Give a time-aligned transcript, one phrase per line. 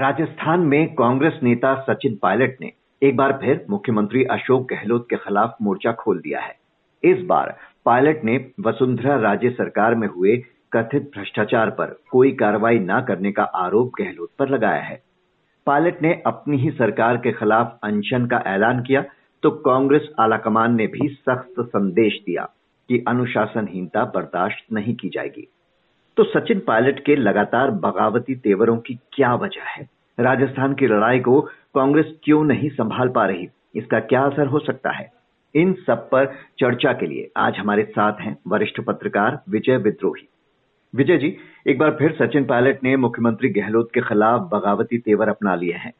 [0.00, 2.70] राजस्थान में कांग्रेस नेता सचिन पायलट ने
[3.02, 6.54] एक बार फिर मुख्यमंत्री अशोक गहलोत के खिलाफ मोर्चा खोल दिया है।
[7.02, 7.54] इस बार
[7.84, 10.36] पायलट ने वसुंधरा राज्य सरकार में हुए
[10.72, 15.00] कथित भ्रष्टाचार पर कोई कार्रवाई न करने का आरोप गहलोत पर लगाया है।
[15.66, 19.04] पायलट ने अपनी ही सरकार के खिलाफ अनशन का ऐलान किया
[19.42, 22.48] तो कांग्रेस आलाकमान ने भी सख्त संदेश दिया
[22.88, 25.48] कि अनुशासनहीनता बर्दाश्त नहीं की जाएगी।
[26.20, 29.88] तो सचिन पायलट के लगातार बगावती तेवरों की क्या वजह है?
[30.20, 31.40] राजस्थान की लड़ाई को
[31.74, 33.48] कांग्रेस क्यों नहीं संभाल पा रही?
[33.76, 35.12] इसका क्या असर हो सकता है?
[35.54, 36.26] इन सब पर
[36.58, 40.28] चर्चा के लिए आज हमारे साथ हैं वरिष्ठ पत्रकार विजय विद्रोही।
[40.94, 45.54] विजय जी, एक बार फिर सचिन पायलट ने मुख्यमंत्री गहलोत के खिलाफ बगावती तेवर अपना
[45.54, 45.92] लिए हैं।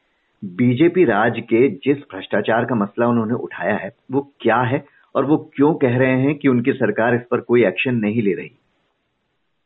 [0.45, 4.85] बीजेपी राज के जिस भ्रष्टाचार का मसला उन्होंने उठाया है, वो क्या है
[5.15, 8.33] और वो क्यों कह रहे हैं कि उनकी सरकार इस पर कोई एक्शन नहीं ले
[8.33, 8.53] रही?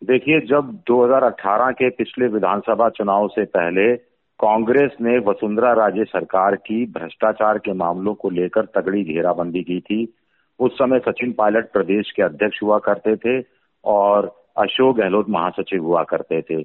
[0.05, 3.97] देखिए, जब 2018 के पिछले विधानसभा चुनाव से पहले
[4.41, 10.15] कांग्रेस ने वसुंधरा राजे सरकार की भ्रष्टाचार के मामलों को लेकर तगड़ी घेराबंदी की थी।
[10.61, 13.45] उस समय सचिन पायलट प्रदेश के अध्यक्ष हुआ करते थे
[13.85, 16.63] और अशोक गहलोत महासचिव हुआ करते थे।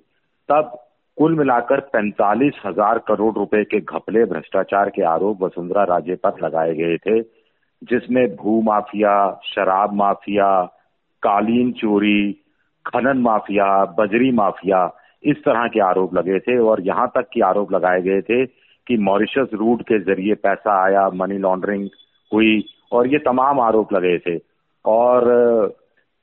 [0.50, 0.78] तब
[1.18, 6.74] कुल मिलाकर पैंतालीस हज़ार करोड़ रुपए के घपले भ्रष्टाचार के आरोप वसुंधरा राजे पर लगाए
[6.74, 7.22] गए थे,
[7.84, 10.64] जिसमें भू माफिया, शराब माफिया,
[11.24, 12.46] कालीन चोरी
[12.90, 13.66] खनन माफिया,
[14.00, 14.92] बजरी माफिया,
[15.24, 18.46] इस तरह के आरोप लगे थे और यहाँ तक कि आरोप लगाए गए थे
[18.88, 21.90] कि मॉरिशस रूट के ज़रिए पैसा आया मनी लॉन्ड्रिंग
[22.32, 24.38] हुई और ये तमाम आरोप लगे थे।
[24.86, 25.28] और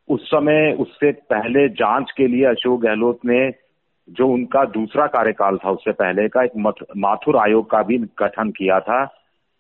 [0.08, 3.50] उस समय उससे पहले जाँच के लिए अशोक गहलोत ने
[4.08, 6.56] जो उनका दूसरा कार्यकाल था उससे पहले का एक
[6.96, 9.02] माथुर आयोग का भी गठन किया था,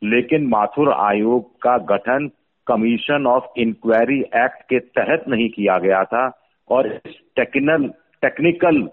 [0.02, 2.30] लेकिन माथुर आयोग का गठन
[2.66, 6.26] कमीशन ऑफ़ इंक्वायरी एक्ट के तहत नहीं किया गया था।
[6.70, 7.88] और इस टेक्निकल
[8.22, 8.88] टेक्निकल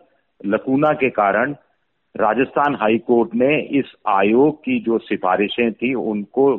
[0.46, 1.56] लकूना के कारण
[2.16, 6.54] राजस्थान हाई कोर्ट ने इस आयोग की जो सिफारिशें थी, उनको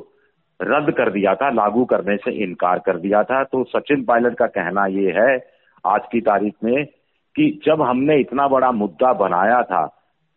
[0.60, 4.46] रद्द कर दिया था, लागू करने से इनकार कर दिया था। तो सचिन पायलट का
[4.46, 5.36] कहना यह है,
[5.86, 6.84] आज की तारीख में,
[7.36, 9.86] कि जब हमने इतना बड़ा मुद्दा बनाया था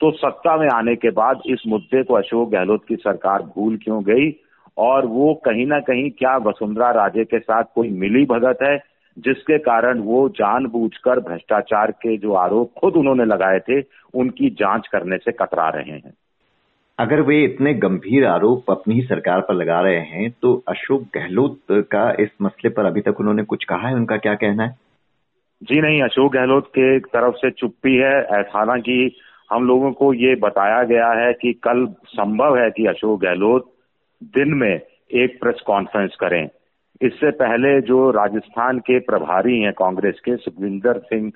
[0.02, 4.04] तो सत्ता में आने के बाद इस मुद्दे को अशोक गहलोत की सरकार भूल क्यों
[4.04, 4.32] गई?
[4.78, 8.78] और वो कहीं ना कहीं क्या वसुंधरा राजे के साथ कोई मिली भगत है?
[9.18, 13.82] जिसके कारण वो जानबूझकर भ्रष्टाचार के जो आरोप खुद उन्होंने लगाए थे
[14.14, 16.14] उनकी जाँच करने से कतरा रहे हैं।
[17.00, 21.60] अगर वे इतने गंभीर आरोप अपनी ही सरकार पर लगा रहे हैं तो अशोक गहलोत
[21.72, 23.96] का इस मसले पर अभी तक उन्होंने कुछ कहा है?
[23.96, 24.76] उनका क्या कहना है?
[25.64, 29.16] जी नहीं अशोक गहलोत के तरफ़ से चुप्पी है। हालाँकि
[29.52, 33.72] हम लोगों को ये बताया गया है कि कल संभव है कि अशोक गहलोत
[34.24, 34.74] दिन में
[35.14, 36.48] एक प्रेस कॉन्फ्रेंस करें।
[37.02, 41.31] इससे पहले जो राजस्थान के प्रभारी हैं कांग्रेस के, सुखविंदर सिंह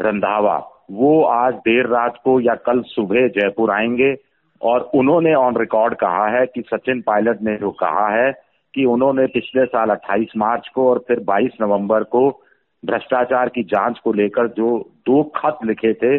[0.00, 4.14] रंधावा, वो आज देर रात को या कल सुबह जयपुर आएँगे
[4.62, 8.32] और उन्होंने ऑन रिकॉर्ड कहा है कि सचिन पायलट ने जो कहा है
[8.74, 12.42] कि उन्होंने पिछले साल 28 मार्च को और फिर 22 नवंबर को
[12.84, 16.18] भ्रष्टाचार की जाँच को लेकर जो दो खत लिखे थे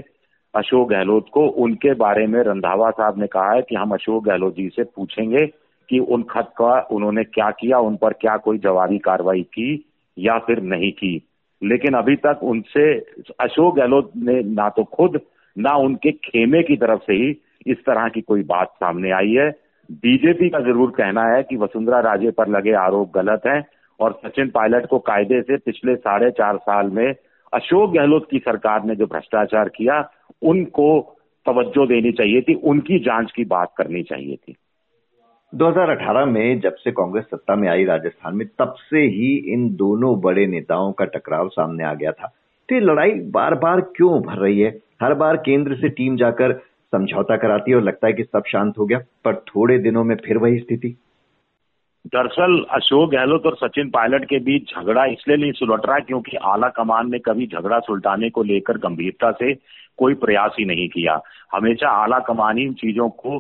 [0.56, 4.56] अशोक गहलोत को, उनके बारे में रंधावा साहब ने कहा है कि हम अशोक गहलोत
[4.56, 8.98] जी से पूछेंगे कि उन खत का उन्होंने क्या किया, उन पर क्या कोई जवाबी
[8.98, 9.86] कार्रवाई की
[10.18, 11.28] या फिर नहीं की।
[11.64, 12.94] लेकिन अभी तक उनसे
[13.40, 15.20] अशोक गहलोत ने ना तो खुद,
[15.58, 19.50] ना उनके खेमे की तरफ़ से ही इस तरह की कोई बात सामने आई है।
[19.92, 23.66] बीजेपी का ज़रूर कहना है कि वसुंधरा राजे पर लगे आरोप गलत हैं
[24.00, 27.16] और सचिन पायलट को कायदे से पिछले साढ़े चार साल में
[27.54, 30.10] अशोक गहलोत की सरकार ने जो भ्रष्टाचार किया,
[30.42, 34.56] उनको तवज्जो देनी चाहिए थी, उनकी जाँच की बात करनी चाहिए थी।
[35.56, 40.22] 2018 में जब से कांग्रेस सत्ता में आई राजस्थान में, तब से ही इन दोनों
[40.22, 42.28] बड़े नेताओं का टकराव सामने आ गया था।
[42.70, 44.80] तो ये लड़ाई बार बार क्यों उभर रही है?
[45.02, 46.54] हर बार केंद्र से टीम जाकर
[46.92, 50.16] समझौता कराती है और लगता है कि सब शांत हो गया, पर थोड़े दिनों में
[50.16, 50.98] फिर वही स्थिति।
[52.08, 56.70] दरअसल अशोक गहलोत और सचिन पायलट के बीच झगड़ा इसलिए नहीं सुलट रहा क्योंकि आला
[56.70, 59.54] कमान ने कभी झगड़ा सुलटाने को लेकर गंभीरता से
[59.98, 61.22] कोई प्रयास ही नहीं किया।
[61.54, 63.40] हमेशा आला कमान ही चीज़ों को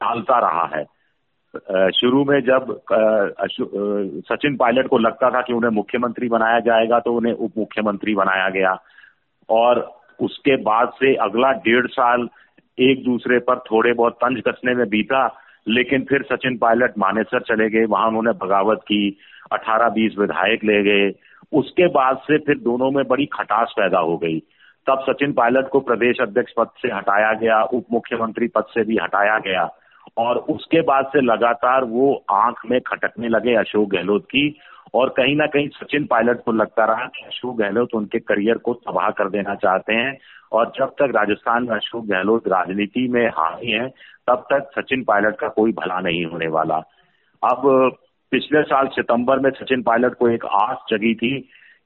[0.00, 0.99] टालता रहा है।
[1.90, 2.68] शुरू में जब
[4.26, 8.48] सचिन पायलट को लगता था कि उन्हें मुख्यमंत्री बनाया जाएगा तो उन्हें उप मुख्यमंत्री बनाया
[8.48, 8.76] गया।
[9.48, 9.80] और
[10.20, 12.28] उसके बाद से अगला डेढ़ साल
[12.78, 15.26] एक दूसरे पर थोड़े बहुत तंज कसने में बीता,
[15.68, 19.18] लेकिन फिर सचिन पायलट मानेसर चले गए, वहाँ उन्होंने बगावत की
[19.52, 21.10] 18-20 विधायक ले गए।
[21.52, 24.38] उसके बाद से फिर दोनों में बड़ी खटास पैदा हो गई।
[24.86, 28.96] तब सचिन पायलट को प्रदेश अध्यक्ष पद से हटाया गया उप मुख्यमंत्री पद से भी
[28.96, 29.68] हटाया गया।
[30.16, 34.58] और उसके बाद से लगातार वो आँख में खटकने लगे अशोक गहलोत की,
[34.94, 38.74] और कहीं ना कहीं सचिन पायलट को लगता रहा कि अशोक गहलोत उनके करियर को
[38.74, 40.18] तबाह कर देना चाहते हैं।
[40.52, 43.88] और जब तक राजस्थान में अशोक गहलोत राजनीति में हावी हैं,
[44.26, 46.74] तब तक सचिन पायलट का कोई भला नहीं होने वाला।
[47.44, 47.92] अब
[48.30, 51.40] पिछले साल सितंबर में सचिन पायलट को एक आस जगी थी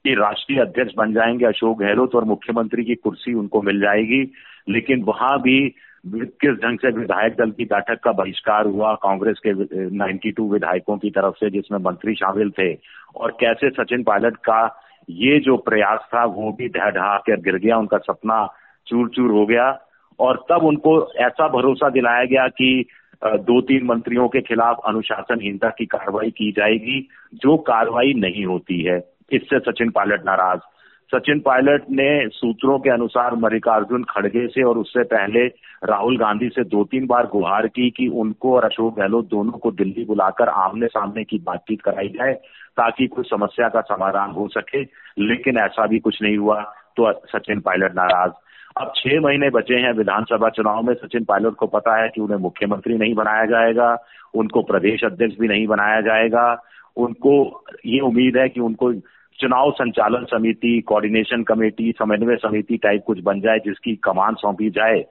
[0.05, 4.33] कि राष्ट्रीय अध्यक्ष बन जाएँगे अशोक गहलोत और मुख्यमंत्री की कुर्सी उनको मिल जाएगी,
[4.69, 5.75] लेकिन वहाँ भी
[6.07, 9.53] किस ढंग से विधायक दल की बैठक का बहिष्कार हुआ, कांग्रेस के
[9.91, 12.75] 92 विधायकों की तरफ़ से जिसमें मंत्री शामिल थे,
[13.17, 14.81] और कैसे सचिन पायलट का
[15.11, 18.55] ये जो प्रयास था, वो भी ढह ढहा कर गिर गया, उनका सपना
[18.87, 19.81] चूर चूर हो गया,
[20.19, 22.87] और तब उनको ऐसा भरोसा दिलाया गया कि
[23.25, 28.99] दो तीन मंत्रियों के खिलाफ अनुशासनहीनता की कार्रवाई की जाएगी, जो कार्रवाई नहीं होती है,
[29.33, 30.61] इससे सचिन पायलट नाराज़।
[31.05, 35.47] सचिन पायलट ने सूत्रों के अनुसार मल्लिकार्जुन खड़गे से और उससे पहले
[35.85, 39.71] राहुल गांधी से दो तीन बार गुहार की कि उनको और अशोक गहलोत दोनों को
[39.73, 42.33] दिल्ली बुलाकर आमने सामने की बातचीत कराई जाए
[42.77, 44.83] ताकि कोई समस्या का समाधान हो सके।
[45.19, 46.61] लेकिन ऐसा भी कुछ नहीं हुआ
[46.97, 48.33] तो सचिन पायलट नाराज़।
[48.77, 52.39] अब छह महीने बचे हैं विधानसभा चुनाव में। सचिन पायलट को पता है कि उन्हें
[52.39, 53.97] मुख्यमंत्री नहीं बनाया जाएगा,
[54.35, 56.63] उनको प्रदेश अध्यक्ष भी नहीं बनाया जाएगा।
[56.97, 58.93] उनको ये उम्मीद है कि उनको
[59.41, 65.05] चुनाव संचालन समिति कोऑर्डिनेशन कमेटी समन्वय समिति टाइप कुछ बन जाए, जिसकी कमान सौंपी जाए,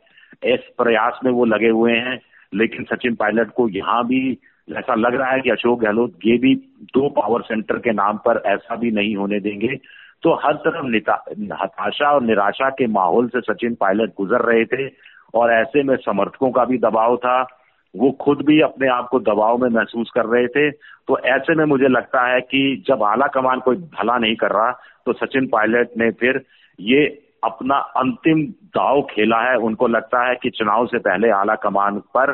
[0.45, 2.19] इस प्रयास में वो लगे हुए हैं।
[2.53, 4.37] लेकिन सचिन पायलट को यहाँ भी
[4.71, 8.41] ऐसा लग रहा है कि अशोक गहलोत, ये भी दो पावर सेंटर के नाम पर
[8.45, 9.75] ऐसा भी नहीं होने देंगे।
[10.23, 10.95] तो हर तरफ़
[11.53, 14.91] हताशा और निराशा के माहौल से सचिन पायलट गुजर रहे थे,
[15.33, 17.62] और ऐसे में समर्थकों का भी दबाव था।
[17.95, 20.69] वो खुद भी अपने आप को दबाव में महसूस कर रहे थे।
[21.07, 24.71] तो ऐसे में मुझे लगता है कि जब आला कमान कोई भला नहीं कर रहा
[25.05, 26.41] तो सचिन पायलट ने फिर
[26.79, 27.05] ये
[27.43, 28.41] अपना अंतिम
[28.75, 32.33] दाव खेला है। उनको लगता है कि चुनाव से पहले आला कमान पर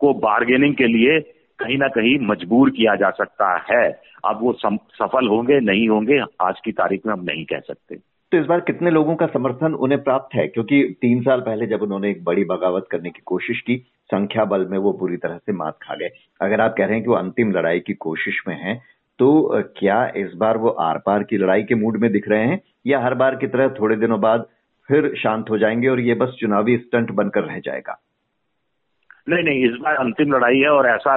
[0.00, 1.20] को बार्गेनिंग के लिए
[1.58, 3.84] कहीं ना कहीं मजबूर किया जा सकता है।
[4.24, 7.96] अब वो सफल होंगे, नहीं होंगे, आज की तारीख में हम नहीं कह सकते।
[8.32, 10.46] तो इस बार कितने लोगों का समर्थन उन्हें प्राप्त है?
[10.48, 13.76] क्योंकि तीन साल पहले जब उन्होंने एक बड़ी बगावत करने की कोशिश की,
[14.10, 16.08] संख्या बल में वो बुरी तरह से मात खा गए।
[16.40, 18.74] अगर आप कह रहे हैं कि वो अंतिम लड़ाई की कोशिश में है
[19.18, 19.28] तो
[19.76, 22.60] क्या इस बार वो आर पार की लड़ाई के मूड में दिख रहे हैं?
[22.86, 24.46] या हर बार की तरह थोड़े दिनों बाद
[24.88, 27.98] फिर शांत हो जाएँगे और ये बस चुनावी स्टंट बनकर रह जाएगा?
[29.26, 31.14] नहीं नहीं, इस बार अंतिम लड़ाई है और ऐसा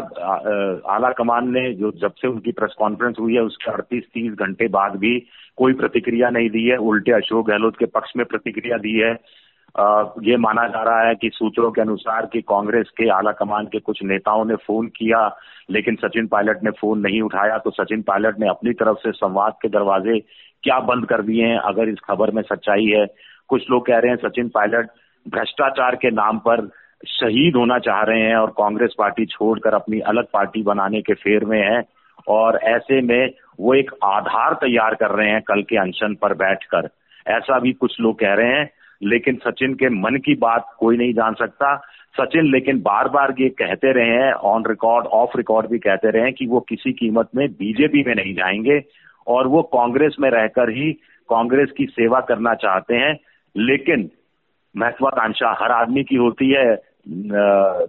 [0.93, 4.67] आला कमान ने जो जब से उनकी प्रेस कॉन्फ्रेंस हुई है, उसके अड़तीस तीस घंटे
[4.67, 5.19] बाद भी
[5.57, 9.11] कोई प्रतिक्रिया नहीं दी है। उल्टे अशोक गहलोत के पक्ष में प्रतिक्रिया दी है।
[10.25, 13.79] ये माना जा रहा है कि सूत्रों के अनुसार कि कांग्रेस के आला कमान के
[13.79, 15.21] कुछ नेताओं ने फ़ोन किया,
[15.69, 19.53] लेकिन सचिन पायलट ने फ़ोन नहीं उठाया। तो सचिन पायलट ने अपनी तरफ़ से संवाद
[19.61, 20.19] के दरवाजे
[20.63, 23.05] क्या बंद कर दिए हैं, अगर इस खबर में सच्चाई है।
[23.49, 24.89] कुछ लोग कह रहे हैं सचिन पायलट
[25.25, 26.69] भ्रष्टाचार के नाम पर
[27.07, 31.45] शहीद होना चाह रहे हैं और कांग्रेस पार्टी छोड़कर अपनी अलग पार्टी बनाने के फेर
[31.45, 31.83] में है
[32.27, 33.29] और ऐसे में
[33.59, 36.89] वो एक आधार तैयार कर रहे हैं कल के अनशन पर बैठकर।
[37.27, 38.69] ऐसा भी कुछ लोग कह रहे हैं,
[39.03, 41.75] लेकिन सचिन के मन की बात कोई नहीं जान सकता।
[42.21, 46.23] सचिन लेकिन बार बार ये कहते रहे हैं ऑन रिकॉर्ड ऑफ़ रिकॉर्ड भी कहते रहे
[46.23, 48.81] हैं कि वो किसी कीमत में बीजेपी में नहीं जाएँगे
[49.27, 50.93] और वो कांग्रेस में रहकर ही
[51.29, 53.17] कांग्रेस की सेवा करना चाहते हैं।
[53.57, 54.09] लेकिन
[54.77, 56.88] महत्वाकांक्षा हर आदमी की होती है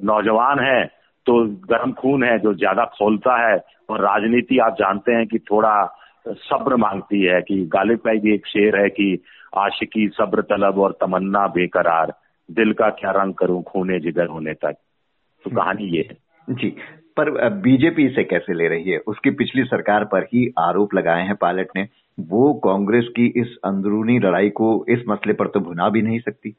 [0.05, 0.85] नौजवान है
[1.27, 5.97] तो गर्म खून है जो ज़्यादा खोलता है और राजनीति आप जानते हैं कि थोड़ा
[6.29, 9.23] सब्र मांगती है कि गालिब भाई भी एक शेर है कि
[9.59, 12.15] आशिकी सब्र तलब और तमन्ना बेकरार
[12.51, 16.17] दिल का क्या रंग करूँ खूने जिगर होने तक। तो हम्म। कहानी ये है।
[16.55, 16.77] जी
[17.17, 18.99] पर बीजेपी इसे कैसे ले रही है?
[18.99, 21.89] उसकी पिछली सरकार पर ही आरोप लगाए हैं पायलट ने।
[22.21, 26.55] वो कांग्रेस की इस अंदरूनी लड़ाई को इस मसले पर तो भुना भी नहीं सकती।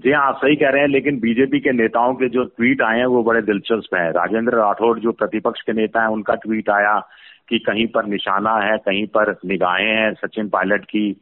[0.00, 2.98] जी हाँ आप सही कह रहे हैं, लेकिन बीजेपी के नेताओं के जो ट्वीट आए
[2.98, 7.08] हैं, वो बड़े दिलचस्प हैं। राजेंद्र राठौड़ जो प्रतिपक्ष के नेता हैं, उनका ट्वीट आया
[7.48, 11.16] कि कहीं पर निशाना है, कहीं पर निगाहें हैं सचिन पायलट की,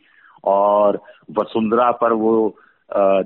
[0.44, 1.02] और
[1.38, 2.56] वसुंधरा पर वो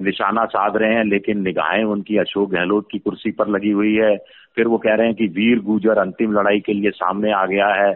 [0.02, 4.16] निशाना साध रहे हैं, लेकिन निगाहें उनकी, अशोक गहलोत की कुर्सी पर लगी हुई है।
[4.56, 7.68] फिर वो कह रहे हैं कि वीर गुजर अंतिम लड़ाई के लिए सामने आ गया
[7.68, 7.94] है।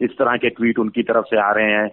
[0.00, 1.90] इस तरह के ट्वीट उनकी तरफ़ से आ रहे हैं।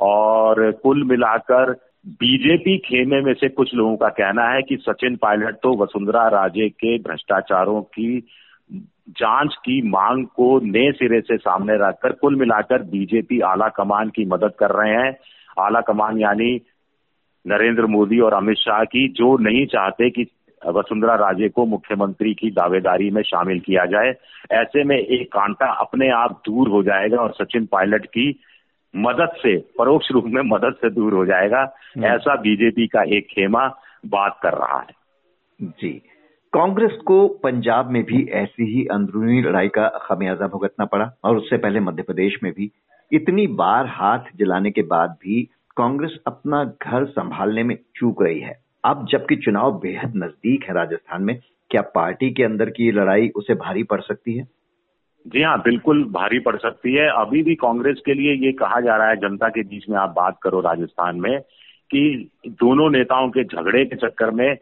[0.00, 1.76] और कुल मिलाकर
[2.06, 6.68] बीजेपी खेमे में से कुछ लोगों का कहना है कि सचिन पायलट तो वसुंधरा राजे
[6.68, 8.18] के भ्रष्टाचारों की
[9.10, 14.24] जाँच की मांग को नए सिरे से सामने रखकर कुल मिलाकर बीजेपी आला कमान की
[14.24, 15.16] मदद कर रहे हैं।
[15.58, 16.60] आला कमान यानी
[17.46, 20.26] नरेंद्र मोदी और अमित शाह की, जो नहीं चाहते कि
[20.66, 24.12] वसुंधरा राजे को मुख्यमंत्री की दावेदारी में शामिल किया जाए।
[24.52, 28.40] ऐसे में एक कांटा अपने आप दूर हो जाएगा और सचिन पायलट की
[28.96, 33.26] मदद से परोक्ष रूप में मदद से दूर हो जाएगा। हम्म। ऐसा बीजेपी का एक
[33.26, 33.68] खेमा
[34.06, 35.04] बात कर रहा है।
[35.62, 36.02] जी।
[36.52, 41.56] कांग्रेस को पंजाब में भी ऐसी ही अंदरूनी लड़ाई का खमियाजा भुगतना पड़ा और उससे
[41.56, 42.70] पहले मध्य प्रदेश में भी।
[43.12, 48.58] इतनी बार हाथ जलाने के बाद भी कांग्रेस अपना घर संभालने में चूक रही है।
[48.84, 53.54] अब जबकि चुनाव बेहद नज़दीक है राजस्थान में क्या पार्टी के अंदर की लड़ाई उसे
[53.54, 54.44] भारी पड़ सकती है?
[55.26, 58.96] जी हाँ बिल्कुल भारी पड़ सकती है। अभी भी कांग्रेस के लिए ये कहा जा
[58.96, 63.44] रहा है, जनता के बीच में आप बात करो राजस्थान में, कि दोनों नेताओं के
[63.44, 64.54] झगड़े के चक्कर में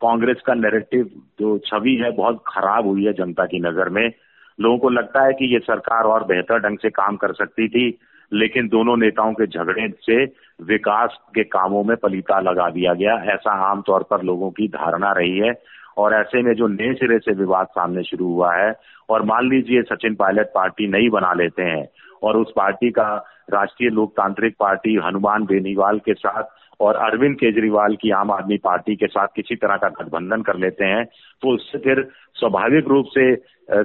[0.00, 1.10] कांग्रेस का नैरेटिव
[1.40, 4.12] जो छवि है, बहुत खराब हुई है जनता की नज़र में।
[4.60, 7.98] लोगों को लगता है कि ये सरकार और बेहतर ढंग से काम कर सकती थी,
[8.32, 10.24] लेकिन दोनों नेताओं के झगड़े से
[10.64, 15.38] विकास के कामों में पलीता लगा दिया गया। ऐसा आमतौर पर लोगों की धारणा रही
[15.38, 15.52] है।
[15.98, 18.72] और ऐसे में जो नए सिरे से विवाद सामने शुरू हुआ है,
[19.10, 21.88] और मान लीजिए सचिन पायलट पार्टी नहीं बना लेते हैं,
[22.22, 23.08] और उस पार्टी का
[23.50, 29.06] राष्ट्रीय लोकतांत्रिक पार्टी हनुमान बेनीवाल के साथ और अरविंद केजरीवाल की आम आदमी पार्टी के
[29.06, 31.04] साथ किसी तरह का गठबंधन कर लेते हैं
[31.42, 32.02] तो उससे फिर
[32.34, 33.34] स्वाभाविक रूप से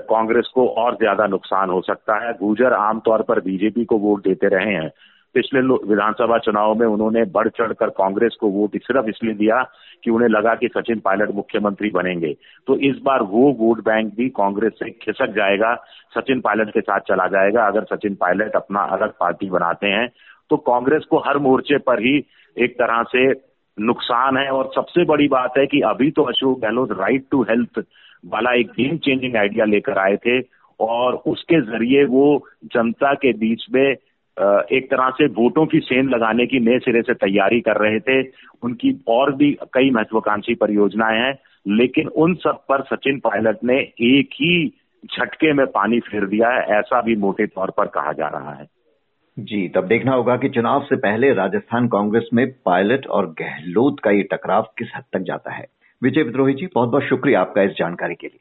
[0.10, 4.48] कांग्रेस को और ज़्यादा नुकसान हो सकता है। गुजर आमतौर पर बीजेपी को वोट देते
[4.48, 4.90] रहे हैं
[5.36, 9.62] पिछले विधानसभा चुनाव में उन्होंने बढ़ चढ़कर कांग्रेस को वोट सिर्फ़ इसलिए दिया
[10.04, 12.34] कि उन्हें लगा कि सचिन पायलट मुख्यमंत्री बनेंगे।
[12.68, 15.74] तो इस बार वो वोट बैंक भी कांग्रेस से खिसक जाएगा,
[16.16, 20.08] सचिन पायलट के साथ चला जाएगा। अगर सचिन पायलट अपना अलग पार्टी बनाते हैं
[20.52, 22.16] तो कांग्रेस को हर मोर्चे पर ही
[22.58, 23.28] एक तरह से
[23.78, 27.80] नुकसान है। और सबसे बड़ी बात है कि अभी तो Ashok Gehlot right to health
[28.24, 30.40] वाला एक गेम चेंजिंग आइडिया लेकर आए थे
[30.80, 32.26] और उसके ज़रिए वो
[32.74, 33.96] जनता के बीच में
[34.42, 38.22] एक तरह से वोटों की सेंध लगाने की नए सिरे से तैयारी कर रहे थे।
[38.64, 44.30] उनकी और भी कई महत्वाकांक्षी परियोजनाएँ हैं, लेकिन उन सब पर सचिन पायलट ने एक
[44.34, 44.74] ही
[45.06, 48.68] झटके में पानी फेर दिया है, ऐसा भी मोटे तौर पर कहा जा रहा है।
[49.40, 54.12] जी, तब देखना होगा कि चुनाव से पहले राजस्थान कांग्रेस में पायलट और गहलोत का
[54.12, 55.66] ये टकराव किस हद तक जाता है।
[56.04, 58.40] विजय विद्रोही जी, बहुत बहुत शुक्रिया आपका इस जानकारी के लिए।